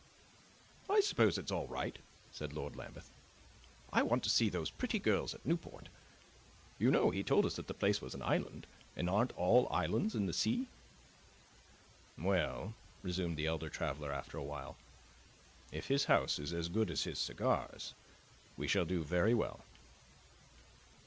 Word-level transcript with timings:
'""I 0.89 0.99
suppose 0.99 1.37
it's 1.37 1.51
all 1.51 1.67
right," 1.67 1.99
said 2.31 2.53
Lord 2.53 2.75
Lambeth. 2.75 3.11
"I 3.93 4.01
want 4.01 4.23
to 4.23 4.31
see 4.31 4.49
those 4.49 4.71
pretty 4.71 4.97
girls 4.97 5.35
at 5.35 5.45
Newport. 5.45 5.89
You 6.79 6.89
know, 6.89 7.11
he 7.11 7.21
told 7.21 7.45
us 7.45 7.57
the 7.57 7.63
place 7.75 8.01
was 8.01 8.15
an 8.15 8.23
island; 8.23 8.65
and 8.95 9.07
aren't 9.07 9.31
all 9.37 9.67
islands 9.69 10.15
in 10.15 10.25
the 10.25 10.33
sea?" 10.33 10.69
"Well," 12.17 12.73
resumed 13.03 13.37
the 13.37 13.45
elder 13.45 13.69
traveler 13.69 14.11
after 14.11 14.39
a 14.39 14.43
while, 14.43 14.75
"if 15.71 15.87
his 15.87 16.05
house 16.05 16.39
is 16.39 16.51
as 16.51 16.67
good 16.67 16.89
as 16.89 17.03
his 17.03 17.19
cigars, 17.19 17.93
we 18.57 18.67
shall 18.67 18.85
do 18.85 19.03
very 19.03 19.35
well." 19.35 19.63